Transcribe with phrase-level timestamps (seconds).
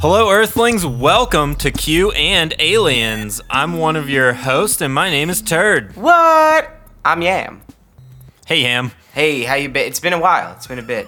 [0.00, 0.86] Hello, Earthlings.
[0.86, 3.42] Welcome to Q and Aliens.
[3.50, 5.94] I'm one of your hosts, and my name is Turd.
[5.94, 6.70] What?
[7.04, 7.60] I'm Yam.
[8.46, 8.92] Hey, Ham.
[9.12, 9.86] Hey, how you been?
[9.86, 10.54] It's been a while.
[10.54, 11.06] It's been a bit.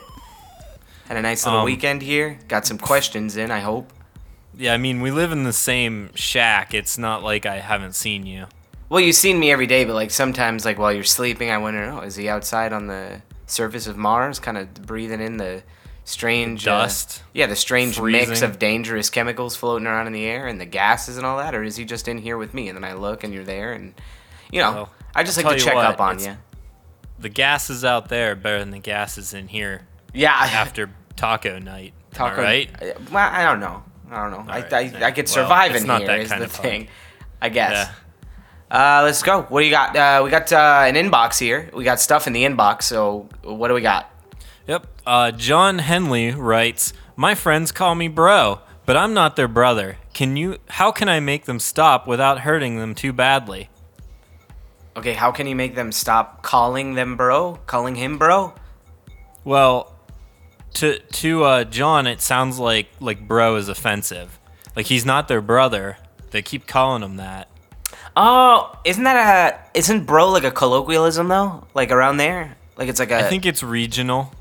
[1.08, 2.38] Had a nice little Um, weekend here.
[2.48, 3.90] Got some questions in, I hope.
[4.54, 6.74] Yeah, I mean, we live in the same shack.
[6.74, 8.44] It's not like I haven't seen you.
[8.90, 11.84] Well, you've seen me every day, but like sometimes, like while you're sleeping, I wonder,
[11.84, 15.62] oh, is he outside on the surface of Mars, kind of breathing in the
[16.04, 17.22] strange uh, Dust.
[17.32, 21.16] yeah, the strange mix of dangerous chemicals floating around in the air and the gases
[21.16, 22.68] and all that, or is he just in here with me?
[22.68, 23.94] And then I look, and you're there, and
[24.50, 26.36] you know, Well, I just I'll like to check what, up on you.
[27.18, 31.94] The gases out there are better than the gases in here Yeah, after taco night.
[32.12, 32.68] Taco- right?
[32.82, 33.82] Uh, Well, I don't know.
[34.10, 34.52] I don't know.
[34.52, 35.06] I, right, I, yeah.
[35.06, 36.08] I could survive it's in not here.
[36.08, 36.88] that Is kind the of thing.
[37.40, 37.88] I guess.
[37.88, 37.94] Yeah.
[38.70, 39.42] Uh, let's go.
[39.42, 39.96] What do you got?
[39.96, 41.70] Uh, we got uh, an inbox here.
[41.72, 42.82] We got stuff in the inbox.
[42.82, 44.10] So what do we got?
[44.66, 44.86] Yep.
[45.06, 49.98] Uh, John Henley writes, "My friends call me bro, but I'm not their brother.
[50.14, 50.58] Can you?
[50.68, 53.68] How can I make them stop without hurting them too badly?"
[54.96, 57.58] Okay, how can you make them stop calling them bro?
[57.66, 58.52] Calling him bro?
[59.42, 59.94] Well,
[60.74, 64.38] to to uh, John, it sounds like like bro is offensive.
[64.76, 65.96] Like he's not their brother.
[66.30, 67.48] They keep calling him that.
[68.16, 71.66] Oh, isn't that a isn't bro like a colloquialism though?
[71.74, 72.56] Like around there?
[72.76, 74.32] Like it's like a I think it's regional.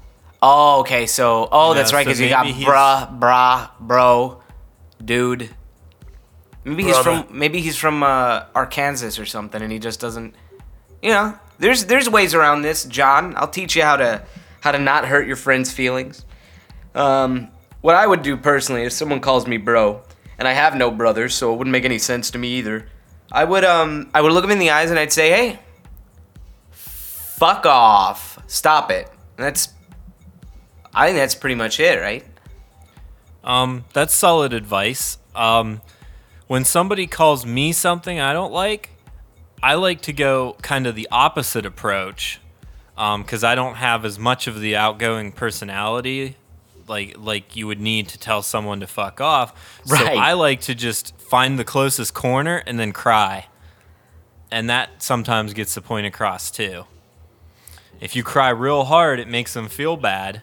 [0.42, 1.06] Oh, okay.
[1.06, 4.42] So, oh, Yeah, that's right so cuz you got he's- bruh, brah, bro,
[5.04, 5.50] dude.
[6.64, 10.36] Maybe he's from maybe he's from uh, Arkansas or something and he just doesn't
[11.02, 13.34] you know, there's there's ways around this, John.
[13.36, 14.24] I'll teach you how to
[14.62, 16.24] how to not hurt your friends' feelings.
[16.94, 17.50] Um,
[17.82, 20.02] what I would do personally if someone calls me bro,
[20.38, 22.88] and I have no brothers, so it wouldn't make any sense to me either.
[23.32, 25.60] I would um I would look him in the eyes and I'd say, "Hey,
[26.70, 28.38] fuck off.
[28.48, 29.70] Stop it." And that's
[30.94, 32.26] I think that's pretty much it, right?
[33.44, 35.18] Um, that's solid advice.
[35.36, 35.82] Um,
[36.48, 38.90] when somebody calls me something I don't like,
[39.64, 42.40] I like to go kind of the opposite approach,
[42.96, 46.36] because I don't have as much of the outgoing personality
[46.88, 49.80] like like you would need to tell someone to fuck off.
[49.88, 50.06] Right.
[50.06, 50.06] So.
[50.14, 53.48] I like to just find the closest corner and then cry,
[54.52, 56.86] and that sometimes gets the point across too.
[58.00, 60.42] If you cry real hard, it makes them feel bad,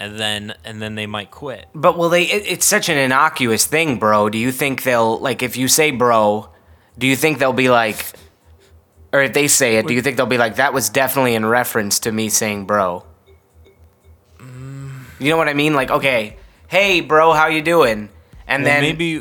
[0.00, 1.66] and then and then they might quit.
[1.74, 2.22] But will they?
[2.24, 4.28] It, it's such an innocuous thing, bro.
[4.30, 6.48] Do you think they'll like if you say bro?
[6.98, 8.04] Do you think they'll be like,
[9.12, 11.46] or if they say it, do you think they'll be like that was definitely in
[11.46, 13.04] reference to me saying bro?
[14.38, 15.74] You know what I mean?
[15.74, 16.36] Like, okay,
[16.68, 18.08] hey, bro, how you doing?
[18.46, 19.20] And Well, then maybe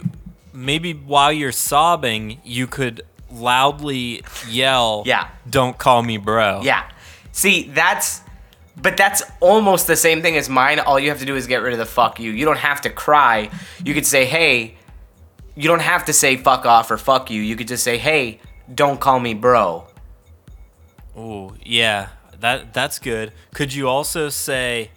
[0.53, 5.27] maybe while you're sobbing, you could loudly yell, Yeah.
[5.49, 6.83] don't call me bro." Yeah.
[7.31, 8.21] See, that's
[8.81, 10.79] but that's almost the same thing as mine.
[10.79, 12.31] All you have to do is get rid of the fuck you.
[12.31, 13.49] You don't have to cry.
[13.83, 14.75] You could say, "Hey,"
[15.55, 17.41] you don't have to say fuck off or fuck you.
[17.41, 18.39] You could just say, "Hey,
[18.73, 19.85] don't call me bro."
[21.15, 22.09] Oh, yeah.
[22.39, 23.33] That that's good.
[23.53, 24.91] Could you also say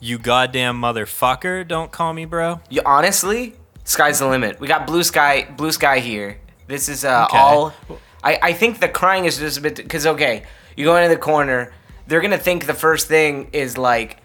[0.00, 2.60] you goddamn motherfucker, don't call me bro?
[2.68, 3.54] You honestly,
[3.84, 4.60] sky's the limit.
[4.60, 6.38] We got blue sky, blue sky here.
[6.66, 7.38] This is uh, Okay.
[7.38, 7.72] all.
[8.22, 10.42] I I think the crying is just a bit because okay,
[10.76, 11.72] you go into the corner.
[12.06, 14.18] They're gonna think the first thing is like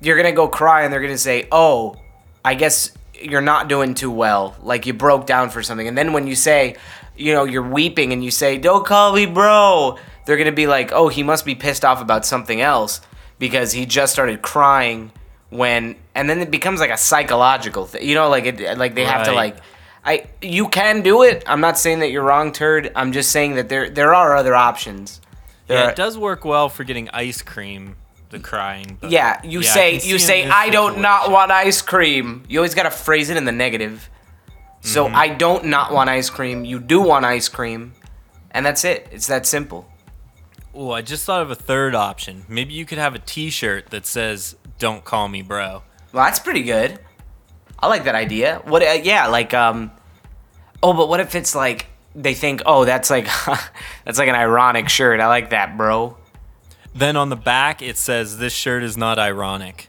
[0.00, 1.96] you're gonna go cry and they're gonna say, "Oh,
[2.44, 4.56] I guess you're not doing too well.
[4.62, 6.76] Like you broke down for something." And then when you say,
[7.16, 10.92] you know, you're weeping and you say, "Don't call me bro," they're gonna be like,
[10.92, 13.00] "Oh, he must be pissed off about something else
[13.38, 15.12] because he just started crying
[15.50, 18.06] when." And then it becomes like a psychological thing.
[18.06, 19.56] You know, like it, like they have to like.
[20.04, 21.42] I you can do it.
[21.46, 22.92] I'm not saying that you're wrong, turd.
[22.94, 25.20] I'm just saying that there there are other options.
[25.68, 27.96] Yeah, are- it does work well for getting ice cream,
[28.30, 28.98] the crying.
[29.00, 32.44] But Yeah, you yeah, say you say I don't not want ice cream.
[32.48, 34.08] You always gotta phrase it in the negative.
[34.80, 35.16] So Mm-hmm.
[35.16, 36.64] I don't not want ice cream.
[36.64, 37.92] You do want ice cream,
[38.52, 39.08] and that's it.
[39.10, 39.88] It's that simple.
[40.74, 42.44] Oh, I just thought of a third option.
[42.48, 45.82] Maybe you could have a T-shirt that says "Don't call me bro."
[46.12, 47.00] Well, that's pretty good.
[47.80, 48.62] I like that idea.
[48.64, 48.82] What?
[48.82, 49.90] Uh, yeah, like um.
[50.82, 53.26] Oh, but what if it's like they think, oh, that's like
[54.04, 55.20] that's like an ironic shirt.
[55.20, 56.16] I like that, bro.
[56.94, 59.88] Then on the back it says, "This shirt is not ironic."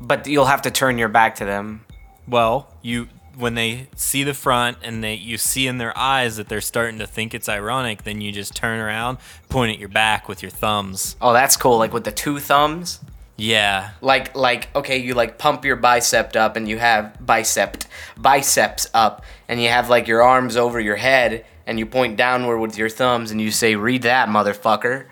[0.00, 1.84] But you'll have to turn your back to them.
[2.26, 6.48] Well, you when they see the front and they you see in their eyes that
[6.48, 9.18] they're starting to think it's ironic, then you just turn around,
[9.48, 11.16] point at your back with your thumbs.
[11.20, 11.78] Oh, that's cool.
[11.78, 13.00] Like with the two thumbs.
[13.36, 13.90] Yeah.
[14.00, 17.78] like like okay you like pump your bicep up and you have bicep
[18.16, 22.58] biceps up and you have like your arms over your head and you point downward
[22.58, 25.06] with your thumbs and you say read that motherfucker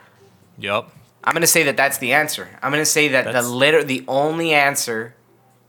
[0.59, 0.93] Yup.
[1.25, 4.05] i'm gonna say that that's the answer i'm gonna say that That's- the liter- the
[4.07, 5.15] only answer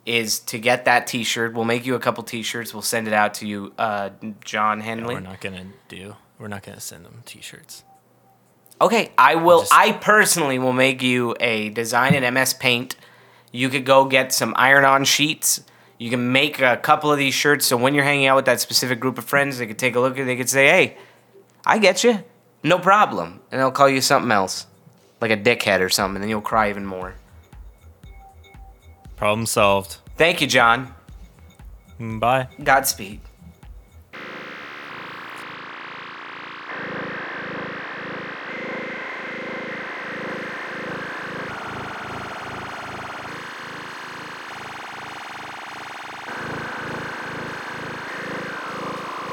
[0.03, 1.53] is to get that T-shirt.
[1.53, 2.74] We'll make you a couple T-shirts.
[2.74, 4.09] We'll send it out to you, uh,
[4.44, 5.13] John Henley.
[5.13, 6.15] We're not gonna do.
[6.39, 7.83] We're not gonna send them T-shirts.
[8.81, 9.60] Okay, I will.
[9.62, 12.95] Just- I personally will make you a design in MS Paint.
[13.51, 15.62] You could go get some iron-on sheets.
[16.00, 18.60] You can make a couple of these shirts, so when you're hanging out with that
[18.60, 20.98] specific group of friends, they could take a look and they could say, "Hey,
[21.63, 22.24] I get you,
[22.63, 24.66] no problem," and they'll call you something else,
[25.22, 27.13] like a dickhead or something, and then you'll cry even more.
[29.16, 29.98] Problem solved.
[30.18, 30.95] Thank you, John.
[32.00, 32.48] Mm, Bye.
[32.63, 33.19] Godspeed.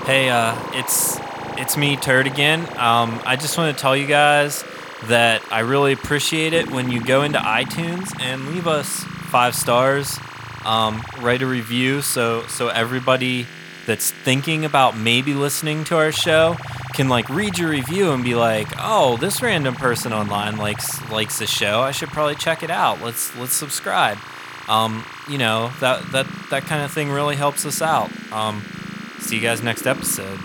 [0.09, 1.19] Hey, uh, it's
[1.59, 2.61] it's me, Turd again.
[2.79, 4.65] Um, I just want to tell you guys
[5.05, 8.89] that I really appreciate it when you go into iTunes and leave us
[9.31, 10.19] five stars,
[10.65, 13.47] um, write a review, so so everybody
[13.85, 16.57] that's thinking about maybe listening to our show
[16.95, 21.39] can like read your review and be like, oh, this random person online likes likes
[21.39, 21.83] the show.
[21.83, 23.03] I should probably check it out.
[23.03, 24.17] Let's let's subscribe.
[24.71, 28.11] Um, you know that that that kind of thing really helps us out.
[28.33, 28.63] Um,
[29.21, 30.39] See you guys next episode.